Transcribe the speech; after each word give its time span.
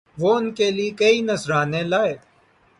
وہ 0.17 0.31
ان 0.37 0.45
کے 0.57 0.67
لیے 0.71 0.91
کئی 0.99 1.17
نذرانے 1.21 1.81
لائے 1.83 2.13